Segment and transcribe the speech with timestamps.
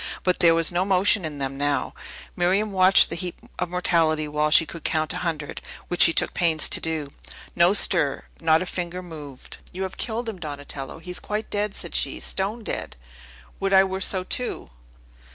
[0.23, 1.93] But there was no motion in them now.
[2.35, 6.33] Miriam watched the heap of mortality while she could count a hundred, which she took
[6.33, 7.13] pains to do.
[7.55, 9.57] No stir; not a finger moved!
[9.71, 10.97] "You have killed him, Donatello!
[10.97, 12.19] He is quite dead!" said she.
[12.19, 12.95] "Stone dead!
[13.59, 14.71] Would I were so, too!"